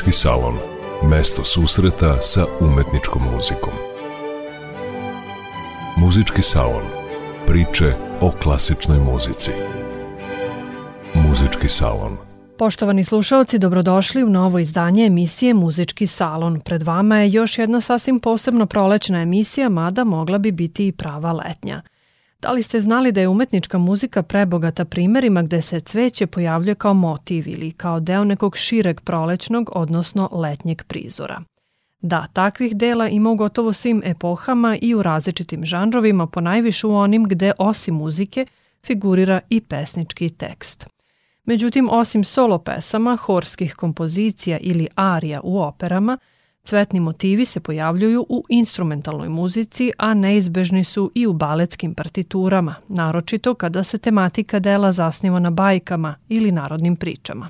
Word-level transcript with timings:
Muzički 0.00 0.18
salon. 0.18 0.54
Mesto 1.10 1.44
susreta 1.44 2.16
sa 2.22 2.44
umetničkom 2.60 3.22
muzikom. 3.32 3.72
Muzički 5.96 6.42
salon. 6.42 6.82
Priče 7.46 7.92
o 8.20 8.30
klasičnoj 8.42 8.98
muzici. 8.98 9.50
Muzički 11.14 11.68
salon. 11.68 12.16
Poštovani 12.58 13.04
slušalci, 13.04 13.58
dobrodošli 13.58 14.24
u 14.24 14.30
novo 14.30 14.58
izdanje 14.58 15.06
emisije 15.06 15.54
Muzički 15.54 16.06
salon. 16.06 16.60
Pred 16.60 16.82
vama 16.82 17.18
je 17.18 17.30
još 17.30 17.58
jedna 17.58 17.80
sasvim 17.80 18.20
posebno 18.20 18.66
prolećna 18.66 19.22
emisija, 19.22 19.68
mada 19.68 20.04
mogla 20.04 20.38
bi 20.38 20.52
biti 20.52 20.86
i 20.86 20.92
prava 20.92 21.32
letnja. 21.32 21.82
Da 22.42 22.52
li 22.52 22.62
ste 22.62 22.80
znali 22.80 23.12
da 23.12 23.20
je 23.20 23.28
umetnička 23.28 23.78
muzika 23.78 24.22
prebogata 24.22 24.84
primjerima 24.84 25.42
gde 25.42 25.62
se 25.62 25.80
cveće 25.80 26.26
pojavljuje 26.26 26.74
kao 26.74 26.94
motiv 26.94 27.48
ili 27.48 27.72
kao 27.72 28.00
deo 28.00 28.24
nekog 28.24 28.56
šireg 28.56 29.00
prolećnog, 29.00 29.70
odnosno 29.74 30.28
letnjeg 30.32 30.82
prizora? 30.84 31.42
Da, 32.00 32.26
takvih 32.32 32.76
dela 32.76 33.08
ima 33.08 33.30
u 33.30 33.36
gotovo 33.36 33.72
svim 33.72 34.02
epohama 34.04 34.78
i 34.82 34.94
u 34.94 35.02
različitim 35.02 35.64
žanrovima, 35.64 36.26
ponajviše 36.26 36.86
u 36.86 36.96
onim 36.96 37.24
gde 37.24 37.52
osim 37.58 37.94
muzike 37.94 38.46
figurira 38.86 39.40
i 39.48 39.60
pesnički 39.60 40.30
tekst. 40.30 40.86
Međutim, 41.44 41.88
osim 41.90 42.24
solo 42.24 42.58
pesama, 42.58 43.16
horskih 43.16 43.74
kompozicija 43.74 44.58
ili 44.58 44.88
arija 44.94 45.40
u 45.42 45.60
operama– 45.60 46.18
Cvetni 46.62 47.00
motivi 47.00 47.44
se 47.44 47.60
pojavljuju 47.60 48.26
u 48.28 48.44
instrumentalnoj 48.48 49.28
muzici, 49.28 49.92
a 49.98 50.14
neizbežni 50.14 50.84
su 50.84 51.10
i 51.14 51.26
u 51.26 51.32
baletskim 51.32 51.94
partiturama, 51.94 52.74
naročito 52.88 53.54
kada 53.54 53.84
se 53.84 53.98
tematika 53.98 54.58
dela 54.58 54.92
zasniva 54.92 55.38
na 55.38 55.50
bajkama 55.50 56.14
ili 56.28 56.52
narodnim 56.52 56.96
pričama. 56.96 57.48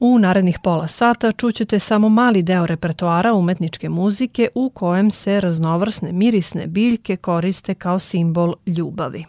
U 0.00 0.18
narednih 0.18 0.58
pola 0.62 0.88
sata 0.88 1.32
čućete 1.32 1.78
samo 1.78 2.08
mali 2.08 2.42
deo 2.42 2.66
repertoara 2.66 3.34
umetničke 3.34 3.88
muzike 3.88 4.48
u 4.54 4.70
kojem 4.70 5.10
se 5.10 5.40
raznovrsne 5.40 6.12
mirisne 6.12 6.66
biljke 6.66 7.16
koriste 7.16 7.74
kao 7.74 7.98
simbol 7.98 8.54
ljubavi. 8.66 9.24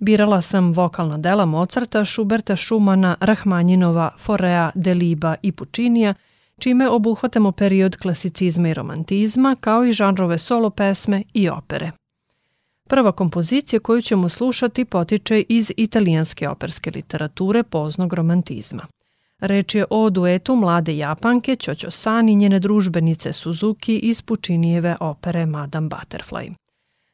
Birala 0.00 0.42
sam 0.42 0.72
vokalna 0.72 1.18
dela 1.18 1.44
Mozarta, 1.44 2.04
Schuberta, 2.04 2.56
Schumana, 2.56 3.16
Rahmanjinova, 3.20 4.10
Forea, 4.18 4.70
Deliba 4.74 5.34
i 5.42 5.52
Pučinija– 5.52 6.14
čime 6.58 6.88
obuhvatamo 6.88 7.52
period 7.52 7.96
klasicizma 7.96 8.68
i 8.68 8.74
romantizma, 8.74 9.56
kao 9.60 9.84
i 9.84 9.92
žanrove 9.92 10.38
solo 10.38 10.70
pesme 10.70 11.22
i 11.32 11.48
opere. 11.48 11.90
Prva 12.88 13.12
kompozicija 13.12 13.80
koju 13.80 14.02
ćemo 14.02 14.28
slušati 14.28 14.84
potiče 14.84 15.44
iz 15.48 15.72
italijanske 15.76 16.48
operske 16.48 16.90
literature 16.90 17.62
poznog 17.62 18.12
romantizma. 18.12 18.86
Reč 19.40 19.74
je 19.74 19.84
o 19.90 20.10
duetu 20.10 20.56
mlade 20.56 20.96
Japanke 20.96 21.56
Ćoćo 21.56 21.90
San 21.90 22.28
i 22.28 22.34
njene 22.34 22.60
družbenice 22.60 23.32
Suzuki 23.32 23.98
iz 23.98 24.22
Pučinijeve 24.22 24.96
opere 25.00 25.46
Madame 25.46 25.88
Butterfly. 25.88 26.52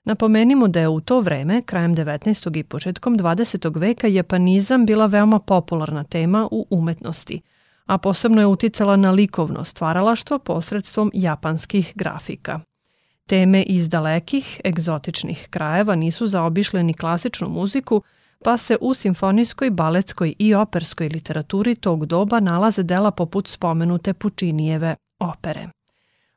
Napomenimo 0.04 0.68
da 0.68 0.80
je 0.80 0.88
u 0.88 1.00
to 1.00 1.20
vreme, 1.20 1.62
krajem 1.62 1.96
19. 1.96 2.58
i 2.58 2.62
početkom 2.62 3.18
20. 3.18 3.80
veka, 3.80 4.06
japanizam 4.06 4.86
bila 4.86 5.06
veoma 5.06 5.38
popularna 5.38 6.04
tema 6.04 6.48
u 6.50 6.66
umetnosti– 6.70 7.40
a 7.90 7.98
posebno 7.98 8.40
je 8.40 8.46
uticala 8.46 8.96
na 8.96 9.10
likovno 9.10 9.64
stvaralaštvo 9.64 10.38
posredstvom 10.38 11.10
japanskih 11.14 11.92
grafika. 11.94 12.60
Teme 13.26 13.62
iz 13.62 13.88
dalekih, 13.88 14.60
egzotičnih 14.64 15.48
krajeva 15.50 15.94
nisu 15.94 16.26
zaobišle 16.26 16.82
ni 16.82 16.94
klasičnu 16.94 17.48
muziku, 17.48 18.02
pa 18.44 18.56
se 18.56 18.76
u 18.80 18.94
simfonijskoj, 18.94 19.70
baletskoj 19.70 20.34
i 20.38 20.54
operskoj 20.54 21.08
literaturi 21.08 21.74
tog 21.74 22.06
doba 22.06 22.40
nalaze 22.40 22.82
dela 22.82 23.10
poput 23.10 23.48
spomenute 23.48 24.14
Pučinijeve 24.14 24.96
opere. 25.18 25.68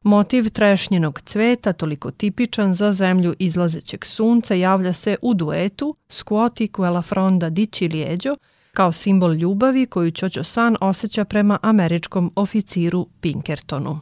Motiv 0.04 0.50
trešnjenog 0.50 1.22
cveta, 1.22 1.74
toliko 1.74 2.12
tipičan 2.12 2.74
za 2.74 2.94
zemlju 2.94 3.36
izlazećeg 3.40 4.06
sunca, 4.06 4.54
javlja 4.54 4.94
se 4.94 5.16
u 5.22 5.34
duetu 5.34 5.96
Squoti 6.10 6.72
quella 6.72 7.02
fronda 7.02 7.50
di 7.50 7.66
Ciliegio 7.66 8.38
kao 8.76 8.92
simbol 8.92 9.34
ljubavi 9.34 9.86
koju 9.86 10.12
Ćoćo 10.12 10.44
San 10.44 10.78
osjeća 10.82 11.26
prema 11.26 11.60
američkom 11.62 12.32
oficiru 12.36 13.08
Pinkertonu. 13.22 14.00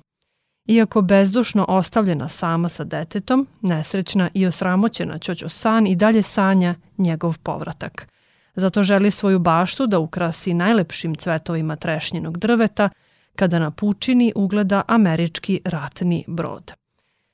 Iako 0.67 1.01
bezdušno 1.01 1.65
ostavljena 1.67 2.29
sama 2.29 2.69
sa 2.69 2.83
detetom, 2.83 3.47
nesrećna 3.61 4.29
i 4.33 4.45
osramoćena 4.45 5.17
Ćoćo 5.17 5.49
San 5.49 5.87
i 5.87 5.95
dalje 5.95 6.23
sanja 6.23 6.75
njegov 6.97 7.37
povratak. 7.43 8.07
Zato 8.55 8.83
želi 8.83 9.11
svoju 9.11 9.39
baštu 9.39 9.87
da 9.87 9.99
ukrasi 9.99 10.53
najlepšim 10.53 11.15
cvetovima 11.15 11.75
trešnjenog 11.75 12.37
drveta 12.37 12.89
kada 13.35 13.59
na 13.59 13.71
pučini 13.71 14.33
ugleda 14.35 14.81
američki 14.87 15.61
ratni 15.65 16.25
brod. 16.27 16.71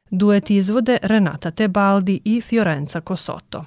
Duet 0.09 0.49
izvode 0.49 0.97
Renata 1.01 1.51
Tebaldi 1.51 2.21
i 2.25 2.41
Fiorenza 2.41 3.01
Kosoto. 3.01 3.65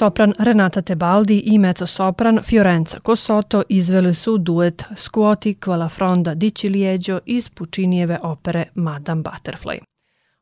Sopran 0.00 0.32
Renata 0.38 0.82
Tebaldi 0.82 1.38
i 1.38 1.58
mezzo-sopran 1.58 2.40
Fiorenza 2.42 2.98
Cosoto 3.06 3.62
izveli 3.68 4.14
su 4.14 4.38
duet 4.38 4.84
Scuoti 4.96 5.56
quella 5.66 5.88
fronda 5.88 6.34
di 6.34 6.50
Ciliegio 6.50 7.20
iz 7.24 7.48
Pučinijeve 7.48 8.18
opere 8.22 8.70
Madame 8.74 9.22
Butterfly. 9.22 9.78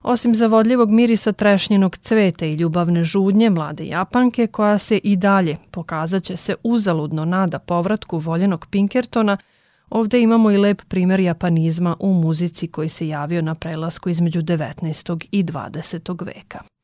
Osim 0.02 0.34
zavodljivog 0.34 0.90
mirisa 0.90 1.32
trešnjenog 1.32 1.96
cveta 1.96 2.46
i 2.46 2.52
ljubavne 2.52 3.04
žudnje 3.04 3.50
mlade 3.50 3.86
Japanke, 3.86 4.46
koja 4.46 4.78
se 4.78 4.96
i 4.96 5.16
dalje 5.16 5.56
pokazat 5.70 6.24
će 6.24 6.36
se 6.36 6.54
uzaludno 6.62 7.24
nada 7.24 7.58
povratku 7.58 8.18
voljenog 8.18 8.66
Pinkertona, 8.70 9.36
ovde 9.90 10.20
imamo 10.20 10.50
i 10.50 10.56
lep 10.56 10.82
primjer 10.88 11.20
japanizma 11.20 11.96
u 12.00 12.12
muzici 12.12 12.68
koji 12.68 12.88
se 12.88 13.08
javio 13.08 13.42
na 13.42 13.54
prelasku 13.54 14.08
između 14.08 14.42
19. 14.42 15.26
i 15.30 15.44
20. 15.44 16.26
veka. 16.26 16.77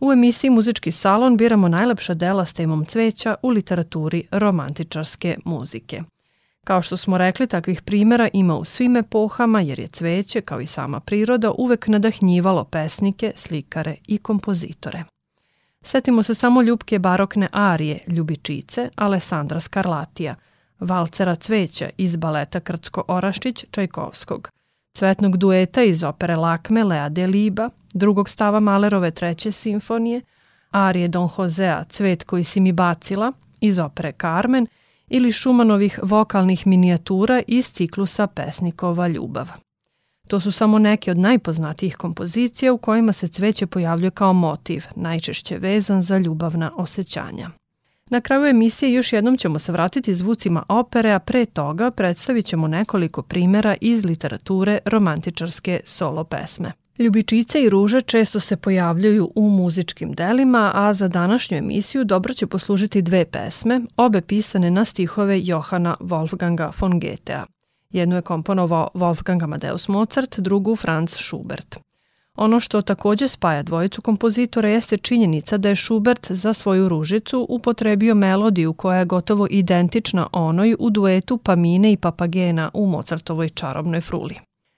U 0.00 0.12
emisiji 0.12 0.50
Muzički 0.50 0.92
salon 0.92 1.36
biramo 1.36 1.68
najlepša 1.68 2.14
dela 2.14 2.44
s 2.44 2.52
temom 2.52 2.84
cveća 2.84 3.34
u 3.42 3.50
literaturi 3.50 4.24
romantičarske 4.30 5.36
muzike. 5.44 6.02
Kao 6.64 6.82
što 6.82 6.96
smo 6.96 7.18
rekli, 7.18 7.46
takvih 7.46 7.82
primjera 7.82 8.28
ima 8.32 8.56
u 8.56 8.64
svim 8.64 8.96
epohama 8.96 9.60
jer 9.60 9.78
je 9.78 9.86
cveće, 9.86 10.40
kao 10.40 10.60
i 10.60 10.66
sama 10.66 11.00
priroda, 11.00 11.52
uvek 11.58 11.86
nadahnjivalo 11.86 12.64
pesnike, 12.64 13.32
slikare 13.36 13.96
i 14.06 14.18
kompozitore. 14.18 15.04
Setimo 15.82 16.22
se 16.22 16.34
samo 16.34 16.62
ljubke 16.62 16.98
barokne 16.98 17.48
arije 17.52 17.98
Ljubičice 18.06 18.88
Alessandra 18.96 19.60
Skarlatija, 19.60 20.34
valcera 20.80 21.36
cveća 21.36 21.90
iz 21.96 22.16
baleta 22.16 22.60
Krtsko-Orašić 22.60 23.64
Čajkovskog, 23.70 24.48
cvetnog 24.92 25.36
dueta 25.36 25.82
iz 25.82 26.02
opere 26.02 26.36
Lakme 26.36 26.84
Lea 26.84 27.08
de 27.08 27.26
Liba, 27.26 27.70
drugog 27.94 28.28
stava 28.28 28.60
Malerove 28.60 29.10
treće 29.10 29.52
simfonije, 29.52 30.20
arije 30.70 31.08
Don 31.08 31.28
Josea 31.38 31.84
Cvet 31.84 32.24
koji 32.24 32.44
si 32.44 32.60
mi 32.60 32.72
bacila 32.72 33.32
iz 33.60 33.78
opere 33.78 34.12
Carmen 34.20 34.66
ili 35.08 35.32
Šumanovih 35.32 35.98
vokalnih 36.02 36.66
minijatura 36.66 37.42
iz 37.46 37.72
ciklusa 37.72 38.26
Pesnikova 38.26 39.08
ljubav. 39.08 39.48
To 40.28 40.40
su 40.40 40.52
samo 40.52 40.78
neke 40.78 41.10
od 41.10 41.18
najpoznatijih 41.18 41.96
kompozicija 41.96 42.72
u 42.72 42.78
kojima 42.78 43.12
se 43.12 43.28
cveće 43.28 43.66
pojavljuje 43.66 44.10
kao 44.10 44.32
motiv, 44.32 44.84
najčešće 44.96 45.58
vezan 45.58 46.02
za 46.02 46.18
ljubavna 46.18 46.72
osjećanja. 46.76 47.50
Na 48.10 48.20
kraju 48.20 48.46
emisije 48.46 48.92
još 48.92 49.12
jednom 49.12 49.36
ćemo 49.36 49.58
se 49.58 49.72
vratiti 49.72 50.14
zvucima 50.14 50.62
opere, 50.68 51.12
a 51.12 51.18
pre 51.18 51.46
toga 51.46 51.90
predstavit 51.90 52.46
ćemo 52.46 52.68
nekoliko 52.68 53.22
primjera 53.22 53.76
iz 53.80 54.04
literature 54.04 54.78
romantičarske 54.84 55.80
solo 55.84 56.24
pesme. 56.24 56.72
Ljubičice 56.98 57.62
i 57.62 57.68
ruže 57.68 58.00
često 58.00 58.40
se 58.40 58.56
pojavljuju 58.56 59.32
u 59.34 59.48
muzičkim 59.48 60.12
delima, 60.12 60.72
a 60.74 60.94
za 60.94 61.08
današnju 61.08 61.56
emisiju 61.56 62.04
dobro 62.04 62.34
će 62.34 62.46
poslužiti 62.46 63.02
dve 63.02 63.24
pesme, 63.24 63.80
obe 63.96 64.20
pisane 64.20 64.70
na 64.70 64.84
stihove 64.84 65.40
Johana 65.44 65.96
Wolfganga 66.00 66.70
von 66.80 67.00
Goethea. 67.00 67.44
Jednu 67.90 68.16
je 68.16 68.22
komponovao 68.22 68.88
Wolfgang 68.94 69.44
Amadeus 69.44 69.88
Mozart, 69.88 70.38
drugu 70.38 70.76
Franz 70.76 71.16
Schubert. 71.16 71.89
Ono 72.40 72.60
što 72.60 72.82
također 72.82 73.28
spaja 73.28 73.62
dvojicu 73.62 74.02
kompozitora 74.02 74.68
jeste 74.68 74.96
činjenica 74.96 75.58
da 75.58 75.68
je 75.68 75.76
Schubert 75.76 76.30
za 76.30 76.52
svoju 76.54 76.88
ružicu 76.88 77.46
upotrebio 77.48 78.14
melodiju 78.14 78.72
koja 78.72 78.98
je 78.98 79.04
gotovo 79.04 79.46
identična 79.50 80.26
onoj 80.32 80.76
u 80.78 80.90
duetu 80.90 81.38
Pamine 81.38 81.92
i 81.92 81.96
Papagena 81.96 82.70
u 82.74 82.86
Mozartovoj 82.86 83.48
čarobnoj 83.48 84.00
fruli. 84.00 84.34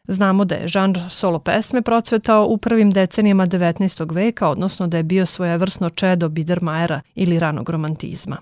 Znamo 0.08 0.44
da 0.44 0.54
je 0.54 0.68
žanr 0.68 0.98
solo 1.10 1.38
pesme 1.38 1.82
procvetao 1.82 2.46
u 2.46 2.58
prvim 2.58 2.90
decenijama 2.90 3.46
19. 3.46 4.14
veka, 4.14 4.48
odnosno 4.48 4.86
da 4.86 4.96
je 4.96 5.02
bio 5.02 5.26
svojevrsno 5.26 5.90
čedo 5.90 6.28
Biedermajera 6.28 7.00
ili 7.14 7.38
ranog 7.38 7.70
romantizma. 7.70 8.36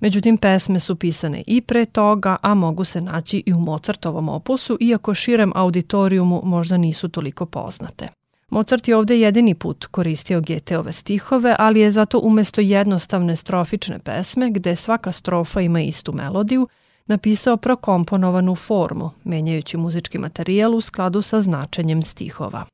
Međutim, 0.00 0.38
pesme 0.38 0.80
su 0.80 0.96
pisane 0.96 1.42
i 1.46 1.60
pre 1.60 1.86
toga, 1.86 2.36
a 2.42 2.54
mogu 2.54 2.84
se 2.84 3.00
naći 3.00 3.42
i 3.46 3.52
u 3.52 3.60
Mozartovom 3.60 4.28
opusu, 4.28 4.78
iako 4.80 5.14
širem 5.14 5.52
auditorijumu 5.54 6.40
možda 6.44 6.76
nisu 6.76 7.08
toliko 7.08 7.46
poznate. 7.46 8.08
Mozart 8.50 8.88
je 8.88 8.96
ovde 8.96 9.18
jedini 9.18 9.54
put 9.54 9.86
koristio 9.86 10.40
Goetheove 10.40 10.92
stihove, 10.92 11.56
ali 11.58 11.80
je 11.80 11.90
zato 11.90 12.20
umesto 12.22 12.60
jednostavne 12.60 13.36
strofične 13.36 13.98
pesme, 13.98 14.50
gde 14.50 14.76
svaka 14.76 15.12
strofa 15.12 15.60
ima 15.60 15.80
istu 15.80 16.12
melodiju, 16.12 16.68
napisao 17.06 17.56
prokomponovanu 17.56 18.54
formu, 18.54 19.10
menjajući 19.24 19.76
muzički 19.76 20.18
materijal 20.18 20.74
u 20.74 20.80
skladu 20.80 21.22
sa 21.22 21.42
značenjem 21.42 22.02
stihova. 22.02 22.66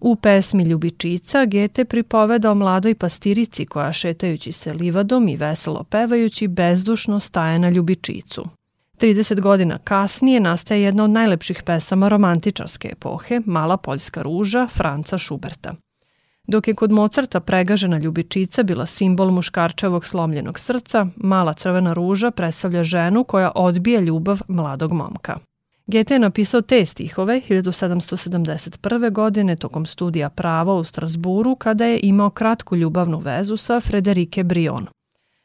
U 0.00 0.16
pesmi 0.16 0.62
Ljubičica 0.62 1.44
Gete 1.44 1.84
pripoveda 1.84 2.50
o 2.50 2.54
mladoj 2.54 2.94
pastirici 2.94 3.66
koja 3.66 3.92
šetajući 3.92 4.52
se 4.52 4.72
livadom 4.72 5.28
i 5.28 5.36
veselo 5.36 5.84
pevajući 5.84 6.48
bezdušno 6.48 7.20
staje 7.20 7.58
na 7.58 7.70
Ljubičicu. 7.70 8.44
30 9.00 9.40
godina 9.40 9.78
kasnije 9.78 10.40
nastaje 10.40 10.82
jedna 10.82 11.04
od 11.04 11.10
najlepših 11.10 11.62
pesama 11.62 12.08
romantičarske 12.08 12.88
epohe, 12.92 13.40
Mala 13.46 13.76
poljska 13.76 14.22
ruža 14.22 14.68
Franca 14.74 15.18
Šuberta.– 15.18 15.74
Dok 16.48 16.68
je 16.68 16.74
kod 16.74 16.92
Mozarta 16.92 17.40
pregažena 17.40 17.98
ljubičica 17.98 18.62
bila 18.62 18.86
simbol 18.86 19.30
muškarčevog 19.30 20.06
slomljenog 20.06 20.58
srca, 20.58 21.06
mala 21.16 21.52
crvena 21.54 21.92
ruža 21.92 22.30
predstavlja 22.30 22.84
ženu 22.84 23.24
koja 23.24 23.52
odbija 23.54 24.00
ljubav 24.00 24.40
mladog 24.48 24.92
momka. 24.92 25.38
Goethe 25.86 26.14
je 26.14 26.18
napisao 26.18 26.60
te 26.60 26.86
stihove 26.86 27.40
1771. 27.48 29.12
godine 29.12 29.56
tokom 29.56 29.86
studija 29.86 30.30
prava 30.30 30.74
u 30.74 30.84
Strasburu 30.84 31.54
kada 31.54 31.84
je 31.84 32.00
imao 32.02 32.30
kratku 32.30 32.76
ljubavnu 32.76 33.18
vezu 33.18 33.56
sa 33.56 33.80
Frederike 33.80 34.44
Brion. 34.44 34.86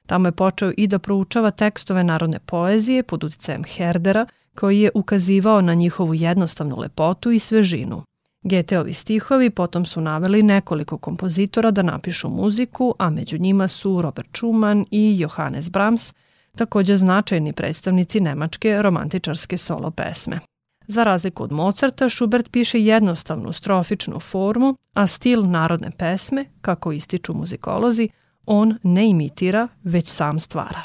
Tamo 0.07 0.27
je 0.27 0.31
počeo 0.31 0.71
i 0.77 0.87
da 0.87 0.99
proučava 0.99 1.51
tekstove 1.51 2.03
narodne 2.03 2.39
poezije 2.39 3.03
pod 3.03 3.23
uticajem 3.23 3.63
Herdera, 3.63 4.25
koji 4.55 4.79
je 4.79 4.91
ukazivao 4.93 5.61
na 5.61 5.73
njihovu 5.73 6.13
jednostavnu 6.13 6.79
lepotu 6.79 7.31
i 7.31 7.39
svežinu. 7.39 8.03
Geteovi 8.43 8.93
stihovi 8.93 9.49
potom 9.49 9.85
su 9.85 10.01
naveli 10.01 10.43
nekoliko 10.43 10.97
kompozitora 10.97 11.71
da 11.71 11.81
napišu 11.81 12.29
muziku, 12.29 12.95
a 12.99 13.09
među 13.09 13.37
njima 13.37 13.67
su 13.67 14.01
Robert 14.01 14.29
Schumann 14.37 14.85
i 14.91 15.19
Johannes 15.19 15.69
Brahms, 15.71 16.13
također 16.55 16.97
značajni 16.97 17.53
predstavnici 17.53 18.19
nemačke 18.19 18.81
romantičarske 18.81 19.57
solo 19.57 19.91
pesme. 19.91 20.39
Za 20.87 21.03
razliku 21.03 21.43
od 21.43 21.51
Mozarta, 21.51 22.09
Schubert 22.09 22.51
piše 22.51 22.79
jednostavnu 22.79 23.53
strofičnu 23.53 24.19
formu, 24.19 24.75
a 24.93 25.07
stil 25.07 25.43
narodne 25.43 25.91
pesme, 25.97 26.45
kako 26.61 26.91
ističu 26.91 27.33
muzikolozi, 27.33 28.09
on 28.45 28.77
ne 28.83 29.09
imitira, 29.09 29.67
već 29.83 30.07
sam 30.07 30.39
stvara. 30.39 30.81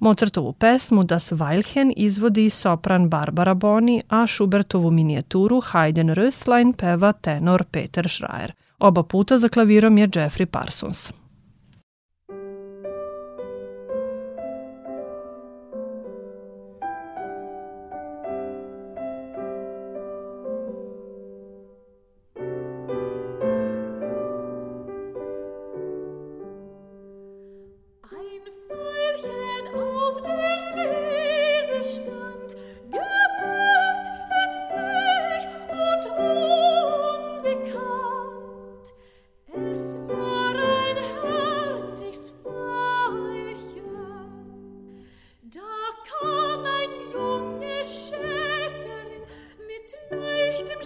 Mozartovu 0.00 0.52
pesmu 0.52 1.04
Das 1.04 1.32
Weilchen 1.32 1.92
izvodi 1.96 2.50
sopran 2.50 3.08
Barbara 3.08 3.54
Boni, 3.54 4.02
a 4.08 4.26
Schubertovu 4.26 4.90
minijaturu 4.90 5.60
Haydn 5.60 6.10
Röslein 6.10 6.72
peva 6.72 7.12
tenor 7.12 7.64
Peter 7.64 8.08
Schreier. 8.08 8.52
Oba 8.78 9.02
puta 9.02 9.38
za 9.38 9.48
klavirom 9.48 9.98
je 9.98 10.08
Jeffrey 10.14 10.46
Parsons. 10.46 11.12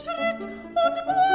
Schritt 0.06 0.44
und 0.44 1.25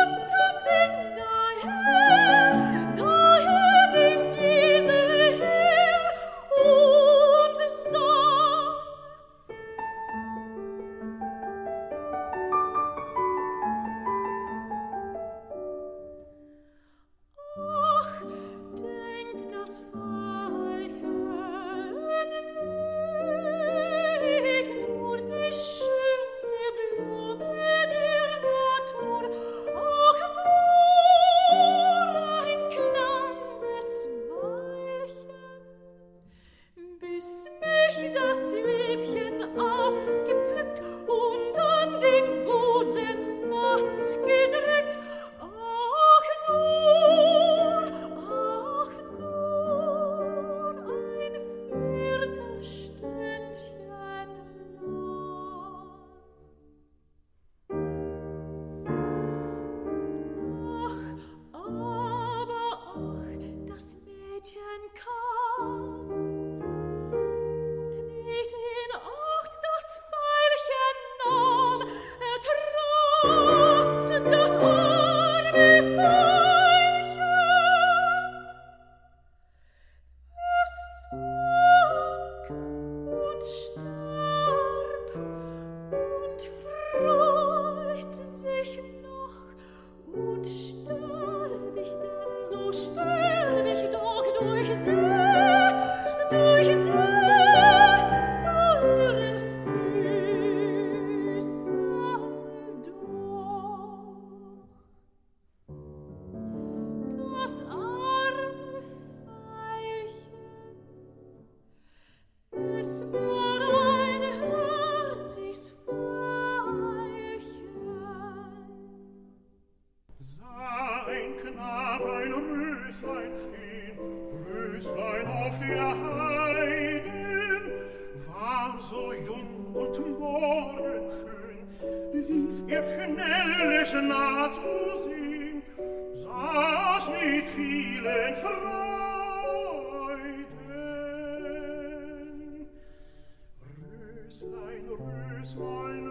Röslein, 144.42 144.90
Röslein, 144.90 146.06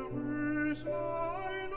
Röslein 0.55 1.71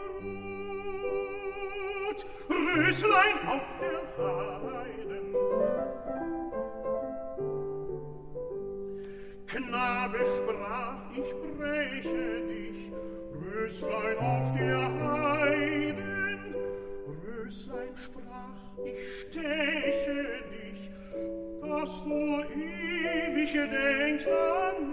rot, 2.06 2.20
Röslein 2.48 3.38
auf 3.48 3.68
der 3.82 4.02
Heiden. 4.62 5.26
Knabe 9.48 10.20
sprach, 10.38 11.02
ich 11.16 11.32
breche 11.58 12.24
dich, 12.48 12.80
Röslein 13.34 14.18
auf 14.20 14.48
der 14.56 14.84
Heiden. 15.02 16.40
Röslein 17.26 17.96
sprach, 17.96 18.62
ich 18.86 19.02
steche 19.22 20.44
dich, 20.52 20.82
dass 21.62 21.94
du 22.04 22.44
ewig 22.54 23.54
denkst 23.54 24.28
an 24.28 24.93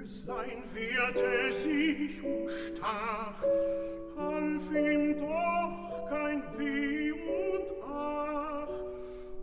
Röslein 0.00 0.62
wehrte 0.72 1.52
sich 1.52 2.24
und 2.24 2.48
stach, 2.68 3.44
half 4.16 4.72
ihm 4.72 5.20
doch 5.20 6.08
kein 6.08 6.42
Weh 6.56 7.12
und 7.12 7.68
Ach, 7.86 8.68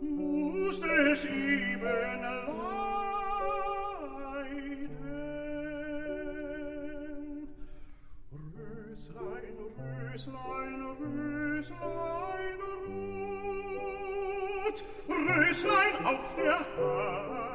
mußt 0.00 0.82
es 0.82 1.24
eben 1.26 1.82
leiden. 1.82 2.48
Röslein, 8.32 9.56
Röslein, 9.78 10.80
Röslein 11.00 12.58
rot, 14.66 14.78
Röslein 15.08 15.94
auf 16.04 16.34
der 16.34 16.58
Hand, 16.58 17.47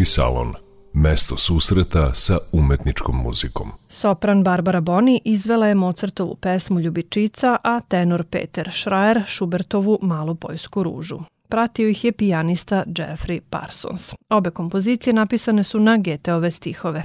Muzički 0.00 0.14
salon. 0.14 0.54
Mesto 0.92 1.36
susreta 1.36 2.14
sa 2.14 2.38
umetničkom 2.52 3.16
muzikom. 3.16 3.72
Sopran 3.88 4.42
Barbara 4.42 4.80
Boni 4.80 5.20
izvela 5.24 5.66
je 5.66 5.74
Mozartovu 5.74 6.36
pesmu 6.36 6.80
Ljubičica, 6.80 7.56
a 7.64 7.80
tenor 7.80 8.24
Peter 8.24 8.70
Schreier 8.72 9.22
Schubertovu 9.28 9.98
Malu 10.02 10.34
poljsku 10.34 10.82
ružu. 10.82 11.18
Pratio 11.48 11.88
ih 11.88 12.04
je 12.04 12.12
pijanista 12.12 12.84
Jeffrey 12.86 13.40
Parsons. 13.50 14.14
Obe 14.30 14.50
kompozicije 14.50 15.12
napisane 15.12 15.64
su 15.64 15.80
na 15.80 15.96
Geteove 15.96 16.50
stihove. 16.50 17.04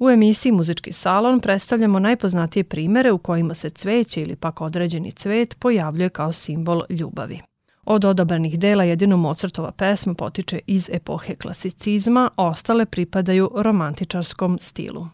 U 0.00 0.10
emisiji 0.10 0.52
Muzički 0.52 0.92
salon 0.92 1.40
predstavljamo 1.40 1.98
najpoznatije 1.98 2.64
primere 2.64 3.12
u 3.12 3.18
kojima 3.18 3.54
se 3.54 3.70
cveće 3.70 4.20
ili 4.20 4.36
pak 4.36 4.60
određeni 4.60 5.12
cvet 5.12 5.56
pojavljuje 5.58 6.08
kao 6.08 6.32
simbol 6.32 6.82
ljubavi. 6.90 7.40
Od 7.86 8.04
odabranih 8.04 8.58
dela 8.58 8.84
jedino 8.84 9.16
Mozartova 9.16 9.72
pesma 9.72 10.14
potiče 10.14 10.60
iz 10.66 10.90
epohe 10.92 11.34
klasicizma, 11.34 12.30
ostale 12.36 12.86
pripadaju 12.86 13.50
romantičarskom 13.54 14.58
stilu. 14.60 15.06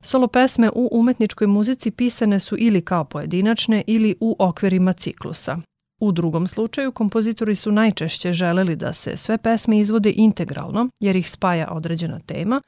Solo 0.00 0.28
pesme 0.28 0.70
u 0.74 0.88
umetničkoj 0.92 1.46
muzici 1.46 1.90
pisane 1.90 2.38
su 2.38 2.56
ili 2.58 2.82
kao 2.82 3.04
pojedinačne 3.04 3.82
ili 3.86 4.16
u 4.20 4.36
okvirima 4.38 4.92
ciklusa. 4.92 5.58
U 6.00 6.12
drugom 6.12 6.46
slučaju 6.46 6.92
kompozitori 6.92 7.54
su 7.54 7.72
najčešće 7.72 8.32
želeli 8.32 8.76
da 8.76 8.92
se 8.92 9.16
sve 9.16 9.38
pesme 9.38 9.78
izvode 9.78 10.12
integralno 10.16 10.88
jer 11.00 11.16
ih 11.16 11.30
spaja 11.30 11.68
određena 11.70 12.20
tema, 12.20 12.62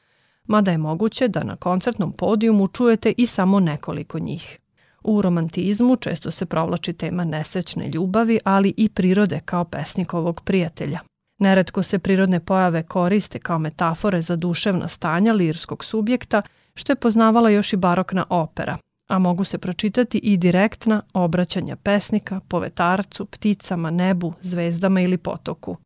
mada 0.44 0.70
je 0.70 0.78
moguće 0.78 1.28
da 1.28 1.44
na 1.44 1.56
koncertnom 1.56 2.12
podijumu 2.12 2.68
čujete 2.68 3.12
i 3.16 3.26
samo 3.26 3.60
nekoliko 3.60 4.18
njih. 4.18 4.58
U 5.04 5.22
romantizmu 5.22 5.96
često 5.96 6.30
se 6.30 6.46
provlači 6.46 6.92
tema 6.92 7.24
nesrećne 7.24 7.88
ljubavi, 7.88 8.38
ali 8.44 8.74
i 8.76 8.88
prirode 8.88 9.40
kao 9.44 9.64
pesnikovog 9.64 10.40
prijatelja. 10.40 10.98
Neretko 11.40 11.82
se 11.82 11.98
prirodne 11.98 12.40
pojave 12.40 12.82
koriste 12.82 13.38
kao 13.38 13.58
metafore 13.58 14.22
za 14.22 14.36
duševna 14.36 14.88
stanja 14.88 15.32
lirskog 15.32 15.84
subjekta, 15.84 16.42
što 16.74 16.92
je 16.92 16.96
poznavala 16.96 17.50
još 17.50 17.72
i 17.72 17.76
barokna 17.76 18.24
opera, 18.28 18.78
a 19.10 19.18
mogu 19.18 19.44
se 19.44 19.58
pročitati 19.58 20.18
i 20.18 20.36
direktna 20.36 21.02
obraćanja 21.12 21.76
pesnika, 21.76 22.40
povetarcu, 22.48 23.24
pticama, 23.24 23.90
nebu, 23.90 24.32
zvezdama 24.42 25.00
ili 25.00 25.16
potoku. 25.18 25.76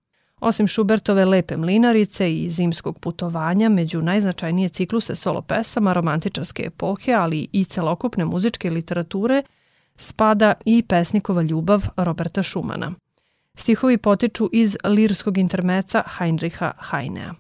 Osim 0.41 0.69
Schubertove 0.69 1.25
Lepe 1.25 1.57
mlinarice 1.57 2.35
i 2.35 2.51
zimskog 2.51 2.99
putovanja, 2.99 3.69
među 3.69 4.03
najznačajnije 4.03 4.69
cikluse 4.69 5.17
solo 5.17 5.43
pesama 5.43 5.93
romantičarske 5.93 6.63
epohe, 6.67 7.13
ali 7.13 7.49
i 7.53 7.65
celokupne 7.65 8.25
muzičke 8.25 8.71
literature, 8.71 9.43
spada 9.97 10.55
i 10.65 10.83
pesnikova 10.83 11.43
ljubav 11.43 11.87
Roberta 11.97 12.43
Schumana. 12.43 12.93
Stihovi 13.55 13.99
potiču 13.99 14.49
iz 14.53 14.77
lirskog 14.85 15.39
intermeca 15.39 16.03
Heinricha 16.19 16.73
Heinea. 16.91 17.35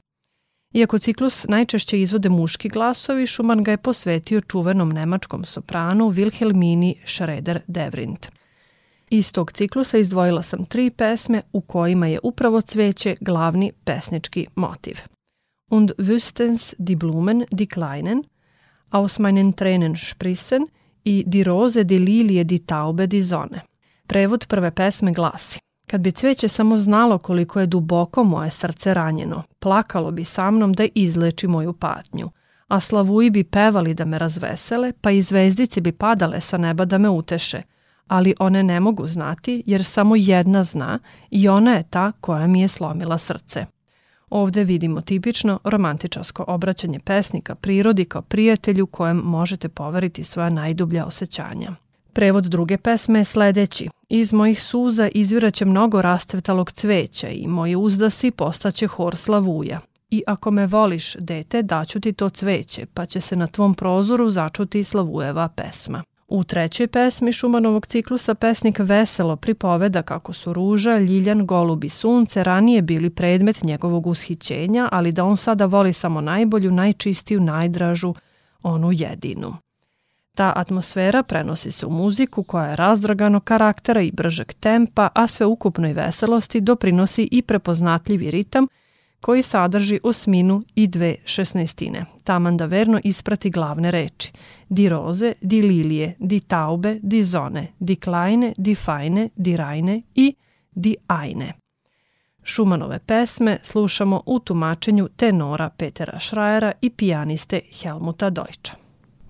Iako 0.73 0.99
ciklus 0.99 1.45
najčešće 1.49 2.01
izvode 2.01 2.29
muški 2.29 2.69
glasovi, 2.69 3.27
Schumann 3.27 3.63
ga 3.63 3.71
je 3.71 3.77
posvetio 3.77 4.41
čuvenom 4.41 4.89
nemačkom 4.89 5.45
sopranu 5.45 6.05
Wilhelmini 6.11 6.95
Schroeder-Devrindt. 7.05 8.36
Iz 9.11 9.33
tog 9.33 9.53
ciklusa 9.53 9.99
izdvojila 9.99 10.43
sam 10.43 10.65
tri 10.65 10.91
pesme 10.91 11.43
u 11.53 11.61
kojima 11.61 12.07
je 12.07 12.19
upravo 12.23 12.61
cveće 12.61 13.17
glavni 13.21 13.73
pesnički 13.85 14.47
motiv. 14.55 14.97
Und 15.71 15.93
wüstens 15.99 16.75
die 16.79 16.97
Blumen, 16.97 17.45
die 17.51 17.67
kleinen, 17.67 18.23
aus 18.91 19.19
meinen 19.19 19.53
Tränen 19.53 19.97
sprissen 19.97 20.67
i 21.05 21.25
die 21.27 21.45
Rose, 21.45 21.85
die 21.85 21.99
Lilie, 21.99 22.45
die 22.45 22.67
Taube, 22.67 23.07
die 23.07 23.23
Sonne. 23.23 23.61
Prevod 24.07 24.47
prve 24.47 24.71
pesme 24.71 25.13
glasi 25.13 25.59
Kad 25.87 26.01
bi 26.01 26.13
cveće 26.13 26.49
samo 26.49 26.79
znalo 26.79 27.19
koliko 27.19 27.61
je 27.61 27.67
duboko 27.67 28.25
moje 28.25 28.51
srce 28.51 28.95
ranjeno, 28.95 29.43
plakalo 29.59 30.11
bi 30.11 30.25
sa 30.25 30.51
mnom 30.51 30.73
da 30.73 30.87
izleči 30.95 31.47
moju 31.47 31.73
patnju, 31.73 32.31
a 32.69 32.81
slavuji 32.81 33.31
bi 33.31 33.45
pevali 33.45 33.95
da 33.95 34.05
me 34.05 34.19
razvesele, 34.19 34.93
pa 35.01 35.11
i 35.11 35.23
zvezdice 35.23 35.81
bi 35.81 35.93
padale 35.93 36.41
sa 36.41 36.59
neba 36.59 36.85
da 36.85 36.99
me 36.99 37.09
uteše, 37.09 37.63
ali 38.07 38.35
one 38.39 38.63
ne 38.63 38.81
mogu 38.81 39.07
znati 39.07 39.63
jer 39.67 39.85
samo 39.85 40.17
jedna 40.17 40.65
zna 40.65 40.99
i 41.31 41.49
ona 41.49 41.75
je 41.75 41.83
ta 41.91 42.13
koja 42.21 42.47
mi 42.47 42.61
je 42.61 42.69
slomila 42.69 43.19
srce. 43.19 43.67
Ovde 44.31 44.65
vidimo 44.65 45.01
tipično 45.01 45.59
romantičarsko 45.65 46.45
obraćanje 46.49 47.01
pesnika 47.01 47.55
prirodi 47.55 48.05
kao 48.05 48.23
prijatelju 48.23 48.87
kojem 48.87 49.17
možete 49.17 49.69
poveriti 49.69 50.25
svoja 50.25 50.49
najdublja 50.49 51.05
osjećanja. 51.05 51.71
Prevod 52.13 52.45
druge 52.45 52.77
pesme 52.77 53.19
je 53.19 53.25
sledeći. 53.25 53.89
Iz 54.09 54.33
mojih 54.33 54.63
suza 54.63 55.09
izviraće 55.09 55.65
mnogo 55.65 56.03
rastvetalog 56.03 56.73
cveća 56.73 57.29
i 57.29 57.47
moji 57.47 57.77
uzdasi 57.77 58.31
postaće 58.31 58.87
hor 58.87 59.17
slavuja. 59.17 59.81
I 60.11 60.23
ako 60.27 60.51
me 60.51 60.67
voliš, 60.67 61.15
dete, 61.15 61.63
daću 61.63 62.01
ti 62.01 62.13
to 62.13 62.31
cveće, 62.31 62.87
pa 62.95 63.07
će 63.07 63.21
se 63.21 63.37
na 63.37 63.47
tvom 63.47 63.75
prozoru 63.75 64.31
začuti 64.31 64.85
slavujeva 64.85 65.49
pesma. 65.49 66.03
U 66.29 66.45
trećoj 66.45 66.87
pesmi 66.87 67.33
Šumanovog 67.33 67.87
ciklusa 67.87 68.35
pesnik 68.35 68.79
veselo 68.79 69.37
pripoveda 69.37 70.03
kako 70.03 70.33
su 70.33 70.53
ruža, 70.53 70.99
ljiljan, 70.99 71.47
golub 71.47 71.85
i 71.85 71.89
sunce 71.89 72.45
ranije 72.45 72.83
bili 72.83 73.11
predmet 73.11 73.63
njegovog 73.63 74.07
ushićenja, 74.07 74.89
ali 74.93 75.13
da 75.13 75.25
on 75.25 75.37
sada 75.37 75.67
voli 75.67 75.93
samo 75.93 76.21
najbolju, 76.21 76.71
najčistiju, 76.71 77.41
najdražu, 77.41 78.15
onu 78.63 78.93
jedinu. 78.93 79.55
Ta 80.35 80.53
atmosfera 80.57 81.23
prenosi 81.23 81.71
se 81.73 81.87
u 81.87 81.91
muziku 81.91 82.43
koja 82.43 82.67
je 82.67 82.77
razdragano 82.77 83.41
karaktera 83.41 84.01
i 84.01 84.13
bržeg 84.13 84.53
tempa, 84.53 85.09
a 85.15 85.27
sve 85.27 85.47
ukupnoj 85.47 85.93
veselosti 85.93 86.61
doprinosi 86.61 87.29
i 87.33 87.43
prepoznatljivi 87.43 88.31
ritam 88.31 88.67
koji 89.27 89.43
sadrži 89.43 90.01
osminu 90.03 90.63
i 90.75 90.87
dve 90.87 91.17
šestnestine. 91.25 92.05
Taman 92.25 92.57
da 92.57 92.67
verno 92.67 93.01
isprati 93.05 93.51
glavne 93.51 93.91
reči. 93.91 94.33
Di 94.69 94.89
roze, 94.89 95.33
di 95.41 95.63
lilije, 95.63 96.15
di 96.19 96.41
taube, 96.41 96.99
di 97.03 97.25
zone, 97.25 97.73
di 97.79 97.97
klajne, 97.97 98.53
di 98.57 98.75
fajne, 98.75 99.29
di 99.35 99.57
rajne 99.57 100.03
i 100.15 100.37
di 100.71 100.97
ajne. 101.07 101.55
Šumanove 102.43 102.99
pesme 103.07 103.59
slušamo 103.63 104.23
u 104.27 104.39
tumačenju 104.39 105.09
tenora 105.17 105.71
Petera 105.77 106.19
Šrajera 106.19 106.73
i 106.81 106.91
pijaniste 106.91 107.61
Helmuta 107.83 108.31
Dojča. 108.31 108.75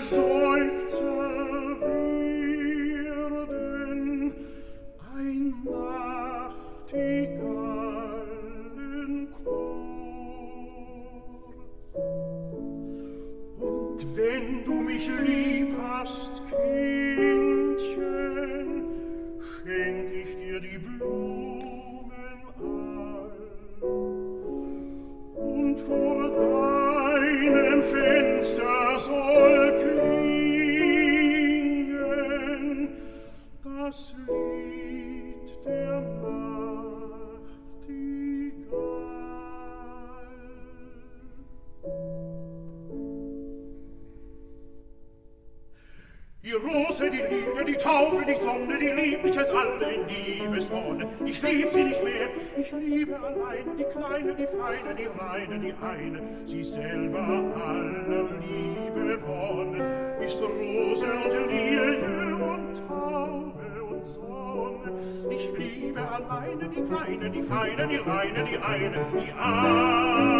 selber 56.70 57.18
aller 57.18 58.28
Liebe 58.40 59.18
wonne. 59.26 60.24
Ist 60.24 60.40
Rose 60.40 61.06
und 61.06 61.48
Lilie 61.48 62.36
und 62.36 62.82
Taube 62.86 63.82
und 63.90 64.04
Sonne. 64.04 64.92
Ich 65.30 65.50
liebe 65.58 66.00
alleine 66.00 66.68
die 66.68 66.82
Kleine, 66.82 67.30
die 67.30 67.42
Feine, 67.42 67.88
die 67.88 67.96
Reine, 67.96 68.44
die 68.44 68.58
Eine, 68.58 69.00
die 69.12 69.32
Eine. 69.32 70.39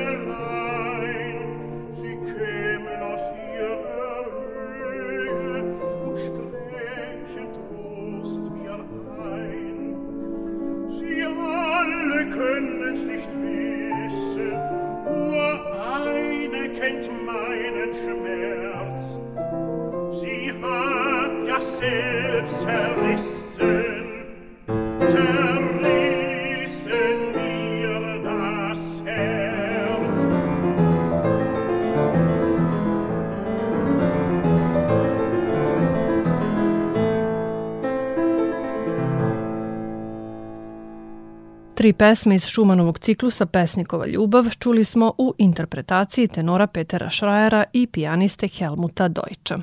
Tri 41.81 41.93
pesme 41.93 42.35
iz 42.35 42.45
Šumanovog 42.45 42.99
ciklusa 42.99 43.45
Pesnikova 43.45 44.07
ljubav 44.07 44.45
čuli 44.59 44.83
smo 44.83 45.13
u 45.17 45.33
interpretaciji 45.37 46.27
tenora 46.27 46.67
Petera 46.67 47.09
Šrajera 47.09 47.63
i 47.73 47.87
pijaniste 47.87 48.47
Helmuta 48.47 49.07
Dojča. 49.07 49.59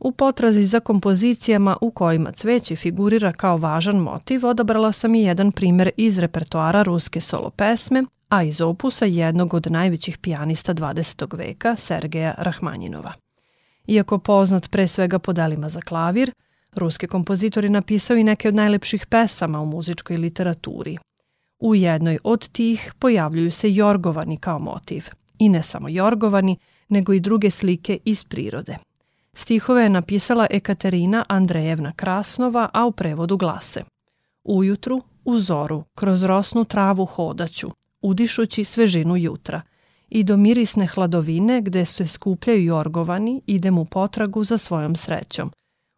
U 0.00 0.12
potrazi 0.12 0.64
za 0.66 0.80
kompozicijama 0.80 1.76
u 1.80 1.90
kojima 1.90 2.32
cveće 2.32 2.76
figurira 2.76 3.32
kao 3.32 3.56
važan 3.56 3.96
motiv 3.96 4.46
odabrala 4.46 4.92
sam 4.92 5.14
i 5.14 5.22
jedan 5.22 5.52
primer 5.52 5.90
iz 5.96 6.18
repertoara 6.18 6.82
ruske 6.82 7.20
solo 7.20 7.50
pesme, 7.50 8.04
a 8.28 8.42
iz 8.42 8.60
opusa 8.60 9.04
jednog 9.04 9.54
od 9.54 9.66
najvećih 9.70 10.18
pijanista 10.18 10.74
20. 10.74 11.36
veka, 11.36 11.76
Sergeja 11.76 12.34
Rahmanjinova. 12.38 13.12
Iako 13.86 14.18
poznat 14.18 14.70
pre 14.70 14.86
svega 14.86 15.18
po 15.18 15.32
delima 15.32 15.68
za 15.68 15.80
klavir, 15.80 16.32
ruski 16.74 17.06
kompozitor 17.06 17.64
je 17.64 17.70
napisao 17.70 18.16
i 18.16 18.24
neke 18.24 18.48
od 18.48 18.54
najlepših 18.54 19.06
pesama 19.06 19.60
u 19.60 19.66
muzičkoj 19.66 20.16
literaturi. 20.16 20.98
U 21.60 21.74
jednoj 21.74 22.18
od 22.24 22.48
tih 22.48 22.92
pojavljuju 22.98 23.52
se 23.52 23.72
jorgovani 23.72 24.36
kao 24.36 24.58
motiv. 24.58 25.04
I 25.38 25.48
ne 25.48 25.62
samo 25.62 25.88
jorgovani, 25.88 26.56
nego 26.88 27.12
i 27.12 27.20
druge 27.20 27.50
slike 27.50 27.98
iz 28.04 28.24
prirode. 28.24 28.76
Stihove 29.32 29.82
je 29.82 29.88
napisala 29.88 30.46
Ekaterina 30.50 31.24
Andrejevna 31.28 31.92
Krasnova, 31.92 32.68
a 32.72 32.86
u 32.86 32.92
prevodu 32.92 33.36
glase 33.36 33.82
Ujutru, 34.44 35.02
u 35.24 35.38
zoru, 35.38 35.84
kroz 35.94 36.22
rosnu 36.22 36.64
travu 36.64 37.06
hodaću, 37.06 37.70
udišući 38.02 38.64
svežinu 38.64 39.16
jutra 39.16 39.62
i 40.08 40.24
do 40.24 40.36
mirisne 40.36 40.86
hladovine 40.86 41.60
gde 41.60 41.84
se 41.84 42.06
skupljaju 42.06 42.64
jorgovani 42.64 43.40
idem 43.46 43.78
u 43.78 43.84
potragu 43.84 44.44
za 44.44 44.58
svojom 44.58 44.96
srećom. 44.96 45.52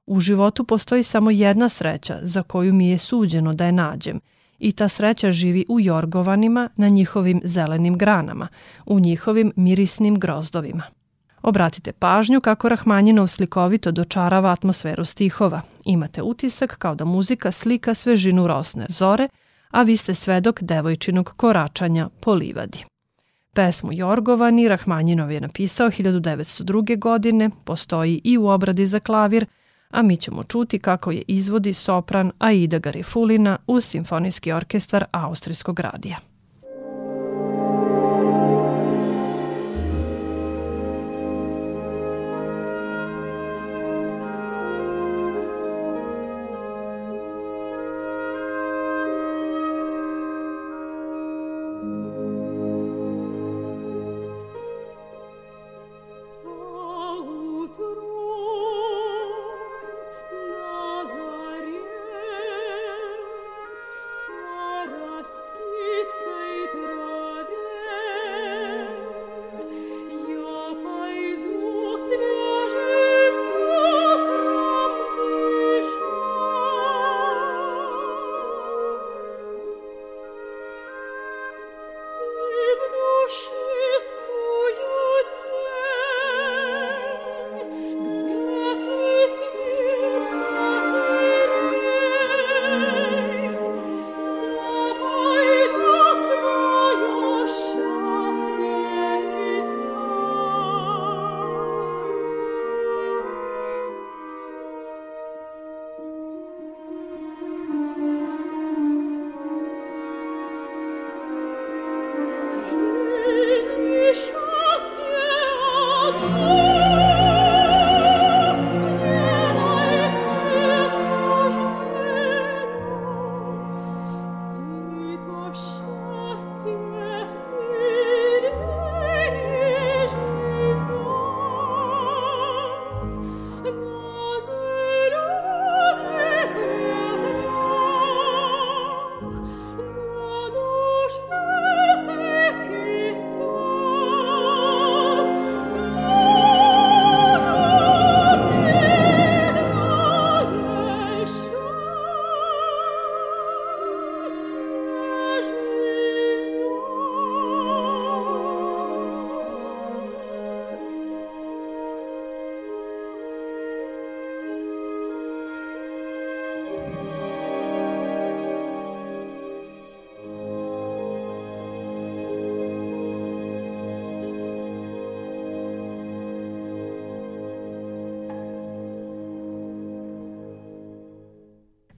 U 0.07 0.21
životu 0.21 0.65
postoji 0.65 1.03
samo 1.03 1.31
jedna 1.31 1.69
sreća 1.69 2.19
za 2.23 2.43
koju 2.43 2.73
mi 2.73 2.89
je 2.89 2.99
suđeno 2.99 3.55
da 3.55 3.67
je 3.67 3.73
nađem 3.73 4.21
i 4.63 4.73
ta 4.73 4.89
sreća 4.89 5.33
živi 5.33 5.65
u 5.69 5.81
jorgovanima 5.81 6.69
na 6.77 6.89
njihovim 6.89 7.41
zelenim 7.45 7.99
granama, 7.99 8.49
u 8.87 9.01
njihovim 9.01 9.53
mirisnim 9.57 10.19
grozdovima. 10.19 10.83
Obratite 11.43 11.93
pažnju 11.93 12.41
kako 12.41 12.69
Rahmanjinov 12.69 13.29
slikovito 13.29 13.93
dočarava 13.93 14.51
atmosferu 14.51 15.05
stihova. 15.05 15.61
Imate 15.85 16.23
utisak 16.23 16.77
kao 16.79 16.95
da 16.95 17.05
muzika 17.05 17.53
slika 17.53 17.95
svežinu 17.95 18.47
rosne 18.47 18.87
zore, 18.89 19.29
a 19.71 19.83
vi 19.83 19.97
ste 19.97 20.15
svedok 20.15 20.63
devojčinog 20.63 21.33
koračanja 21.37 22.09
po 22.21 22.35
livadi. 22.35 22.85
Pesmu 23.55 23.93
Jorgovani 23.93 24.69
Rahmanjinov 24.69 25.31
je 25.31 25.41
napisao 25.41 25.91
1902. 25.91 26.99
godine, 26.99 27.51
postoji 27.65 28.21
i 28.25 28.39
u 28.39 28.47
obradi 28.47 28.87
za 28.87 29.01
klavir, 29.01 29.47
a 29.93 30.03
mi 30.03 30.17
ćemo 30.17 30.43
čuti 30.43 30.79
kako 30.79 31.11
je 31.11 31.23
izvodi 31.27 31.73
sopran 31.73 32.33
Aida 32.39 32.79
Garifulina 32.79 33.59
uz 33.67 33.85
Simfonijski 33.85 34.53
orkestar 34.53 35.05
Austrijskog 35.13 35.81
radija. 35.81 36.32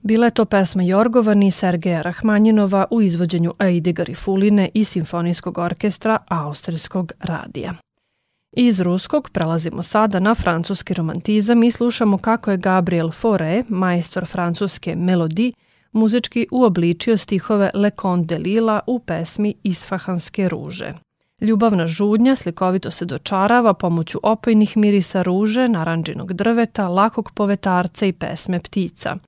Bila 0.07 0.25
je 0.27 0.31
to 0.31 0.45
pesma 0.45 0.83
Jorgovani 0.83 1.51
Sergeja 1.51 2.01
Rahmanjinova 2.01 2.85
u 2.91 3.01
izvođenju 3.01 3.53
Aide 3.57 3.91
Garifuline 3.91 4.69
i 4.73 4.85
Simfonijskog 4.85 5.57
orkestra 5.57 6.17
Austrijskog 6.27 7.11
radija. 7.19 7.73
Iz 8.51 8.79
ruskog 8.81 9.29
prelazimo 9.29 9.83
sada 9.83 10.19
na 10.19 10.35
francuski 10.35 10.93
romantizam 10.93 11.63
i 11.63 11.71
slušamo 11.71 12.17
kako 12.17 12.51
je 12.51 12.57
Gabriel 12.57 13.07
Fauré, 13.07 13.63
majstor 13.69 14.25
francuske 14.25 14.95
melodije, 14.95 15.51
muzički 15.91 16.47
uobličio 16.51 17.17
stihove 17.17 17.71
Le 17.73 17.91
Conte 18.01 18.35
de 18.35 18.43
Lila 18.43 18.79
u 18.87 18.99
pesmi 18.99 19.53
Isfahanske 19.63 20.49
ruže. 20.49 20.93
Ljubavna 21.41 21.87
žudnja 21.87 22.35
slikovito 22.35 22.91
se 22.91 23.05
dočarava 23.05 23.73
pomoću 23.73 24.19
opojnih 24.23 24.77
mirisa 24.77 25.21
ruže, 25.21 25.67
naranđinog 25.67 26.33
drveta, 26.33 26.87
lakog 26.87 27.31
povetarca 27.35 28.05
i 28.05 28.13
pesme 28.13 28.59
ptica– 28.59 29.15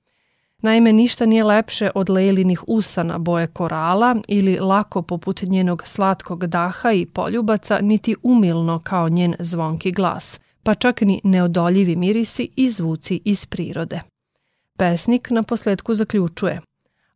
Naime, 0.62 0.92
ništa 0.92 1.26
nije 1.26 1.44
lepše 1.44 1.90
od 1.94 2.10
lejlinih 2.10 2.64
usana 2.66 3.18
boje 3.18 3.46
korala 3.46 4.16
ili 4.28 4.58
lako 4.60 5.02
poput 5.02 5.42
njenog 5.42 5.82
slatkog 5.86 6.46
daha 6.46 6.92
i 6.92 7.06
poljubaca, 7.06 7.78
niti 7.82 8.16
umilno 8.22 8.80
kao 8.84 9.08
njen 9.08 9.34
zvonki 9.38 9.92
glas, 9.92 10.40
pa 10.62 10.74
čak 10.74 11.00
ni 11.00 11.20
neodoljivi 11.24 11.96
mirisi 11.96 12.48
i 12.56 12.70
zvuci 12.70 13.20
iz 13.24 13.46
prirode. 13.46 14.00
Pesnik 14.78 15.30
na 15.30 15.42
posledku 15.42 15.94
zaključuje 15.94 16.60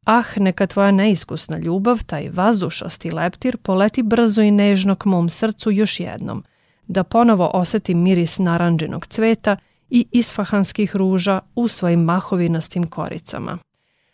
Ah, 0.06 0.24
neka 0.36 0.66
tvoja 0.66 0.90
neiskusna 0.90 1.58
ljubav, 1.58 2.04
taj 2.06 2.28
vazdušasti 2.32 3.10
leptir, 3.10 3.56
poleti 3.56 4.02
brzo 4.02 4.42
i 4.42 4.50
nežno 4.50 4.94
k 4.94 5.04
mom 5.04 5.30
srcu 5.30 5.70
još 5.70 6.00
jednom, 6.00 6.44
da 6.86 7.04
ponovo 7.04 7.50
osetim 7.54 8.02
miris 8.02 8.38
naranđenog 8.38 9.06
cveta 9.06 9.56
i 9.94 10.06
isfahanskih 10.12 10.96
ruža 10.96 11.40
u 11.54 11.68
svojim 11.68 12.00
mahovinastim 12.00 12.86
koricama. 12.86 13.58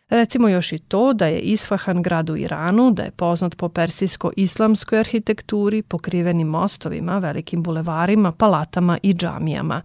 Recimo 0.08 0.48
još 0.48 0.72
i 0.72 0.78
to 0.78 1.12
da 1.12 1.26
je 1.26 1.40
Isfahan 1.40 2.02
grad 2.02 2.30
u 2.30 2.36
Iranu, 2.36 2.90
da 2.90 3.02
je 3.02 3.10
poznat 3.10 3.56
po 3.56 3.68
persijsko-islamskoj 3.68 4.98
arhitekturi, 4.98 5.82
pokrivenim 5.82 6.48
mostovima, 6.48 7.18
velikim 7.18 7.62
bulevarima, 7.62 8.32
palatama 8.32 8.98
i 9.02 9.14
džamijama. 9.14 9.82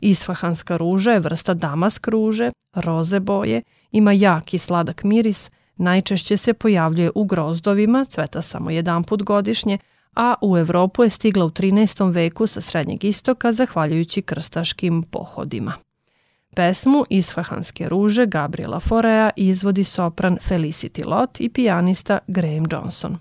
Isfahanska 0.00 0.76
ruža 0.76 1.12
je 1.12 1.20
vrsta 1.20 1.54
damask 1.54 2.08
ruže, 2.08 2.50
roze 2.74 3.20
boje, 3.20 3.62
ima 3.92 4.12
jak 4.12 4.54
i 4.54 4.58
sladak 4.58 5.04
miris, 5.04 5.50
najčešće 5.76 6.36
se 6.36 6.54
pojavljuje 6.54 7.10
u 7.14 7.24
grozdovima, 7.24 8.04
cveta 8.04 8.42
samo 8.42 8.70
jedan 8.70 9.04
put 9.04 9.22
godišnje, 9.22 9.78
a 10.16 10.34
u 10.42 10.56
Evropu 10.56 11.02
je 11.02 11.10
stigla 11.10 11.44
u 11.44 11.50
13. 11.50 12.12
veku 12.12 12.46
sa 12.46 12.60
Srednjeg 12.60 13.04
istoka 13.04 13.52
zahvaljujući 13.52 14.22
krstaškim 14.22 15.02
pohodima. 15.02 15.72
Pesmu 16.54 17.04
Isfahanske 17.10 17.88
ruže 17.88 18.26
Gabriela 18.26 18.80
Forea 18.80 19.30
izvodi 19.36 19.84
sopran 19.84 20.38
Felicity 20.48 21.06
Lott 21.06 21.40
i 21.40 21.48
pijanista 21.48 22.18
Graham 22.26 22.66
Johnson. 22.70 23.18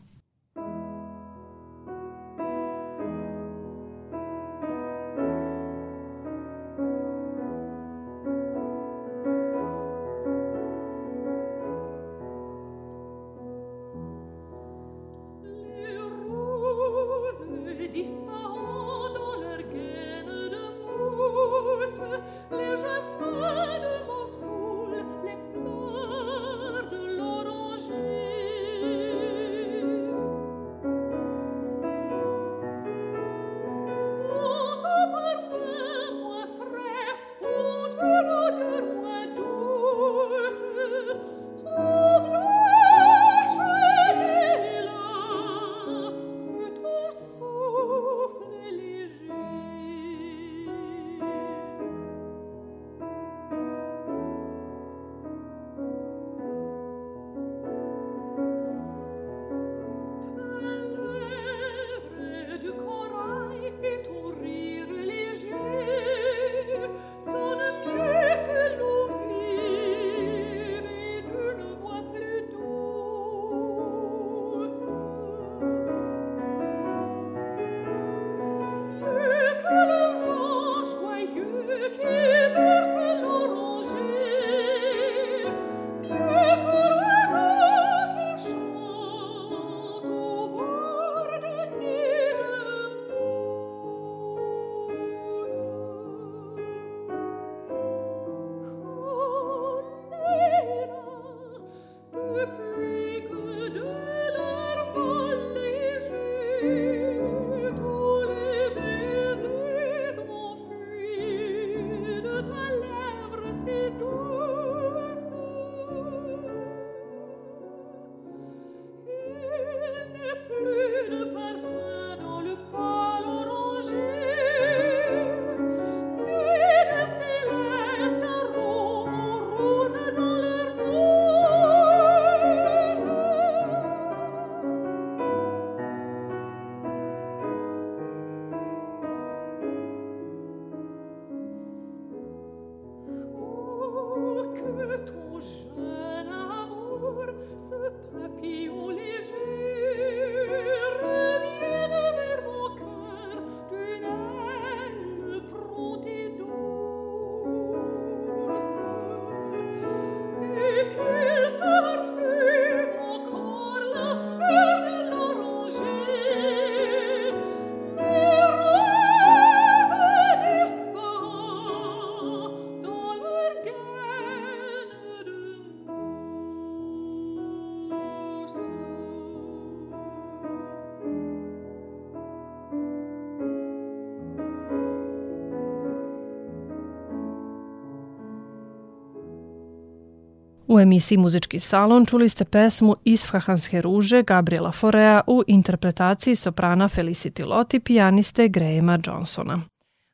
U 190.68 190.80
emisiji 190.80 191.18
Muzički 191.18 191.60
salon 191.60 192.06
čuli 192.06 192.30
ste 192.30 192.46
pesmu 192.46 192.96
Isfahanske 193.04 193.82
ruže 193.82 194.24
Gabriela 194.24 194.72
Forea 194.72 195.22
u 195.28 195.44
interpretaciji 195.48 196.36
soprana 196.36 196.90
Felicity 196.90 197.46
Lott 197.46 197.74
i 197.74 197.80
pijaniste 197.80 198.48
Grahama 198.48 199.00
Johnsona. 199.06 199.62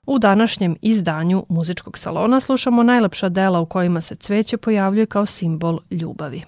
U 0.07 0.19
današnjem 0.19 0.75
izdanju 0.81 1.45
Muzičkog 1.49 1.97
salona 1.97 2.39
slušamo 2.39 2.83
najlepša 2.83 3.29
dela 3.29 3.59
u 3.59 3.65
kojima 3.65 4.01
se 4.01 4.15
cveće 4.15 4.57
pojavljuje 4.57 5.05
kao 5.05 5.25
simbol 5.25 5.79
ljubavi. 5.91 6.43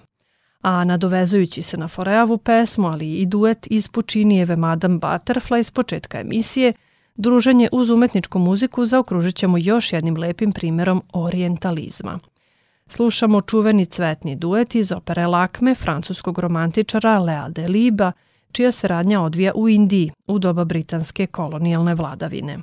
A 0.62 0.84
nadovezujući 0.84 1.62
se 1.62 1.76
na 1.76 1.88
Foreavu 1.88 2.38
pesmu, 2.38 2.86
ali 2.86 3.14
i 3.14 3.26
duet 3.26 3.66
iz 3.70 3.88
Pučinijeve 3.88 4.56
Madame 4.56 4.98
Butterfly 4.98 5.62
s 5.62 5.70
početka 5.70 6.20
emisije, 6.20 6.72
druženje 7.14 7.68
uz 7.72 7.90
umetničku 7.90 8.38
muziku 8.38 8.86
zaokružit 8.86 9.36
ćemo 9.36 9.58
još 9.58 9.92
jednim 9.92 10.16
lepim 10.16 10.52
primjerom 10.52 11.02
orientalizma– 11.12 12.18
slušamo 12.88 13.40
čuveni 13.40 13.86
cvetni 13.86 14.36
duet 14.36 14.74
iz 14.74 14.92
opere 14.92 15.26
Lakme 15.26 15.74
francuskog 15.74 16.38
romantičara 16.38 17.18
Lea 17.18 17.48
Deliba, 17.48 18.12
čija 18.52 18.72
se 18.72 18.88
radnja 18.88 19.22
odvija 19.22 19.52
u 19.54 19.68
Indiji 19.68 20.12
u 20.26 20.38
doba 20.38 20.64
britanske 20.64 21.26
kolonijalne 21.26 21.94
vladavine. 21.94 22.58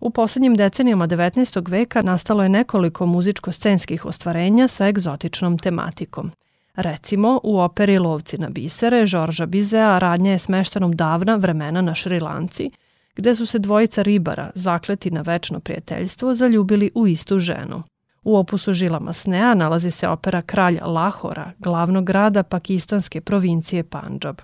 U 0.00 0.10
posljednjim 0.10 0.56
decenijama 0.56 1.08
19. 1.08 1.70
veka 1.70 2.02
nastalo 2.02 2.42
je 2.42 2.48
nekoliko 2.48 3.06
muzičko-scenskih 3.06 4.06
ostvarenja 4.06 4.68
sa 4.68 4.88
egzotičnom 4.88 5.58
tematikom. 5.58 6.30
Recimo, 6.76 7.40
u 7.42 7.58
operi 7.60 7.98
Lovci 7.98 8.38
na 8.38 8.48
bisere 8.48 9.06
Žorža 9.06 9.46
Bizea 9.46 9.98
radnja 9.98 10.32
je 10.32 10.38
smeštena 10.38 10.86
u 10.86 10.94
davna 10.94 11.36
vremena 11.36 11.80
na 11.80 11.94
Šrilanci, 11.94 12.70
gde 13.16 13.36
su 13.36 13.46
se 13.46 13.58
dvojica 13.58 14.02
ribara, 14.02 14.50
zakleti 14.54 15.10
na 15.10 15.22
večno 15.22 15.60
prijateljstvo, 15.60 16.34
zaljubili 16.34 16.90
u 16.94 17.06
istu 17.06 17.38
ženu. 17.38 17.82
U 18.22 18.36
opusu 18.36 18.72
Žilama 18.72 19.12
Snea 19.12 19.54
nalazi 19.54 19.90
se 19.90 20.08
opera 20.08 20.42
Kralj 20.42 20.78
Lahora, 20.84 21.52
glavnog 21.58 22.04
grada 22.04 22.42
pakistanske 22.42 23.20
provincije 23.20 23.82
Panđab. 23.82 24.36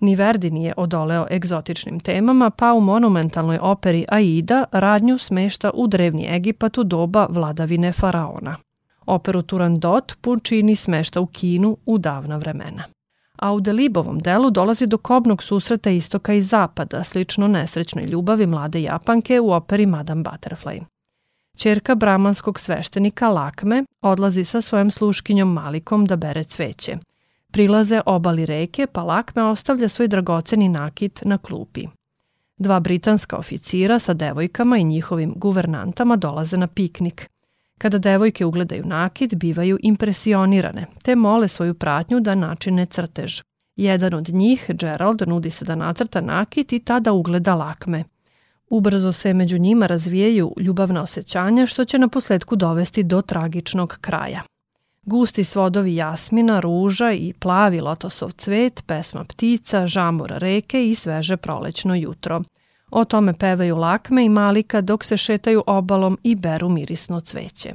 Ni 0.00 0.16
Verdi 0.16 0.50
nije 0.50 0.74
odoleo 0.76 1.26
egzotičnim 1.30 2.00
temama, 2.00 2.50
pa 2.50 2.72
u 2.72 2.80
monumentalnoj 2.80 3.58
operi 3.62 4.04
Aida 4.08 4.64
radnju 4.72 5.18
smešta 5.18 5.70
u 5.74 5.86
drevni 5.86 6.26
Egipat 6.28 6.78
u 6.78 6.84
doba 6.84 7.26
vladavine 7.30 7.92
faraona. 7.92 8.56
Operu 9.06 9.42
Turandot 9.42 10.16
Punčini 10.20 10.76
smešta 10.76 11.20
u 11.20 11.26
Kinu 11.26 11.76
u 11.86 11.98
davna 11.98 12.36
vremena. 12.36 12.84
A 13.38 13.52
u 13.52 13.60
Delibovom 13.60 14.18
delu 14.18 14.50
dolazi 14.50 14.86
do 14.86 14.98
kobnog 14.98 15.42
susreta 15.42 15.90
istoka 15.90 16.34
i 16.34 16.42
zapada, 16.42 17.04
slično 17.04 17.48
nesrećnoj 17.48 18.04
ljubavi 18.04 18.46
mlade 18.46 18.82
Japanke 18.82 19.40
u 19.40 19.52
operi 19.52 19.86
Madame 19.86 20.22
Butterfly. 20.22 20.93
Čerka 21.56 21.94
bramanskog 21.94 22.60
sveštenika 22.60 23.28
Lakme 23.28 23.84
odlazi 24.02 24.44
sa 24.44 24.60
svojom 24.60 24.90
sluškinjom 24.90 25.52
Malikom 25.52 26.04
da 26.04 26.16
bere 26.16 26.44
cveće. 26.44 26.98
Prilaze 27.52 28.00
obali 28.06 28.46
reke, 28.46 28.86
pa 28.86 29.02
Lakme 29.02 29.42
ostavlja 29.42 29.88
svoj 29.88 30.08
dragoceni 30.08 30.68
nakit 30.68 31.20
na 31.24 31.38
klupi. 31.38 31.86
Dva 32.58 32.80
britanska 32.80 33.36
oficira 33.36 33.98
sa 33.98 34.14
devojkama 34.14 34.78
i 34.78 34.84
njihovim 34.84 35.32
guvernantama 35.36 36.16
dolaze 36.16 36.56
na 36.56 36.66
piknik. 36.66 37.28
Kada 37.78 37.98
devojke 37.98 38.44
ugledaju 38.44 38.82
nakit, 38.84 39.34
bivaju 39.34 39.78
impresionirane, 39.82 40.86
te 41.02 41.16
mole 41.16 41.48
svoju 41.48 41.74
pratnju 41.74 42.20
da 42.20 42.34
načine 42.34 42.86
crtež. 42.86 43.40
Jedan 43.76 44.14
od 44.14 44.28
njih, 44.28 44.66
Gerald, 44.68 45.22
nudi 45.26 45.50
se 45.50 45.64
da 45.64 45.74
nacrta 45.74 46.20
nakit 46.20 46.72
i 46.72 46.78
tada 46.78 47.12
ugleda 47.12 47.54
lakme. 47.54 48.04
Ubrzo 48.70 49.12
se 49.12 49.34
među 49.34 49.58
njima 49.58 49.86
razvijaju 49.86 50.54
ljubavna 50.58 51.02
osjećanja 51.02 51.66
što 51.66 51.84
će 51.84 51.98
na 51.98 52.08
posljedku 52.08 52.56
dovesti 52.56 53.02
do 53.02 53.22
tragičnog 53.22 53.98
kraja. 54.00 54.42
Gusti 55.02 55.44
svodovi 55.44 55.94
jasmina, 55.96 56.60
ruža 56.60 57.12
i 57.12 57.32
plavi 57.38 57.80
lotosov 57.80 58.30
cvet, 58.30 58.82
pesma 58.86 59.24
ptica, 59.24 59.86
žamor 59.86 60.32
reke 60.36 60.88
i 60.88 60.94
sveže 60.94 61.36
prolećno 61.36 61.94
jutro. 61.94 62.42
O 62.90 63.04
tome 63.04 63.34
pevaju 63.34 63.76
lakme 63.76 64.24
i 64.24 64.28
malika 64.28 64.80
dok 64.80 65.04
se 65.04 65.16
šetaju 65.16 65.62
obalom 65.66 66.18
i 66.22 66.34
beru 66.34 66.68
mirisno 66.68 67.20
cveće. 67.20 67.74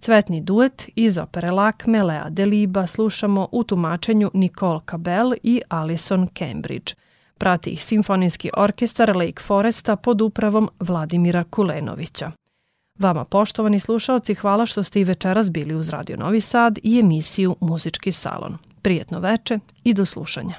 Cvetni 0.00 0.40
duet 0.40 0.88
iz 0.96 1.18
opere 1.18 1.50
Lakme 1.50 2.02
Lea 2.02 2.30
Deliba 2.30 2.86
slušamo 2.86 3.48
u 3.52 3.64
tumačenju 3.64 4.30
Nicole 4.34 4.80
Cabell 4.90 5.34
i 5.42 5.62
Alison 5.68 6.28
Cambridge. 6.38 6.94
Prati 7.44 7.70
ih 7.70 7.84
simfonijski 7.84 8.50
orkestar 8.56 9.16
Lake 9.16 9.42
Foresta 9.42 9.96
pod 9.96 10.20
upravom 10.20 10.70
Vladimira 10.80 11.44
Kulenovića. 11.44 12.30
Vama 12.98 13.24
poštovani 13.24 13.80
slušalci, 13.80 14.34
hvala 14.34 14.66
što 14.66 14.82
ste 14.82 15.00
i 15.00 15.04
večeras 15.04 15.50
bili 15.50 15.74
uz 15.74 15.88
Radio 15.88 16.16
Novi 16.16 16.40
Sad 16.40 16.78
i 16.82 16.98
emisiju 17.00 17.56
Muzički 17.60 18.12
salon. 18.12 18.58
Prijetno 18.82 19.20
veče 19.20 19.58
i 19.82 19.94
do 19.94 20.06
slušanja. 20.06 20.54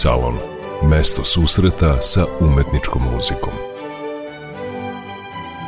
Salon. 0.00 0.34
Mesto 0.82 1.24
susreta 1.24 2.00
sa 2.00 2.24
umetničkom 2.40 3.02
muzikom. 3.12 3.52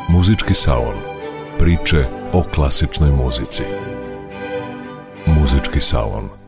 Muzički 0.08 0.54
salon. 0.54 0.96
Priče 1.58 2.06
o 2.32 2.42
klasičnoj 2.54 3.10
muzici. 3.10 3.62
Muzički 5.26 5.80
salon. 5.80 6.41